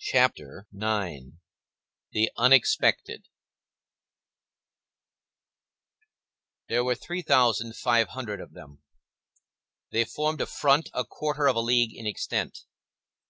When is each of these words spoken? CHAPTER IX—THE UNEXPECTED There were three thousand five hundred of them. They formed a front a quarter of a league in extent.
CHAPTER 0.00 0.66
IX—THE 0.78 2.30
UNEXPECTED 2.36 3.24
There 6.68 6.84
were 6.84 6.94
three 6.94 7.22
thousand 7.22 7.74
five 7.74 8.08
hundred 8.08 8.42
of 8.42 8.52
them. 8.52 8.82
They 9.90 10.04
formed 10.04 10.42
a 10.42 10.46
front 10.46 10.90
a 10.92 11.06
quarter 11.06 11.46
of 11.46 11.56
a 11.56 11.60
league 11.62 11.94
in 11.96 12.06
extent. 12.06 12.66